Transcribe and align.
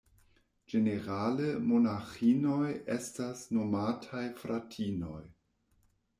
Ĝenerale 0.71 1.49
monaĥinoj 1.73 2.71
estas 2.95 3.45
nomataj 3.59 4.25
"fratinoj". 4.43 5.23